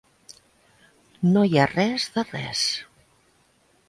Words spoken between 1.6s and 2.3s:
res de